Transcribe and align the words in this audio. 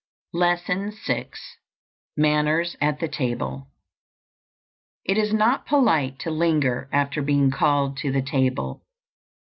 _LESSON 0.39 0.93
VI. 1.05 1.29
MANNERS 2.17 2.75
AT 2.81 2.99
THE 2.99 3.07
TABLE. 3.07 3.67
IT 5.05 5.15
is 5.19 5.31
not 5.31 5.67
polite 5.67 6.17
to 6.21 6.31
linger 6.31 6.89
after 6.91 7.21
being 7.21 7.51
called 7.51 7.97
to 7.97 8.11
the 8.11 8.23
table. 8.23 8.81